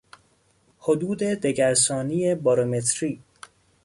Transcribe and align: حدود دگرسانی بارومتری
حدود 0.79 1.19
دگرسانی 1.23 2.35
بارومتری 2.35 3.21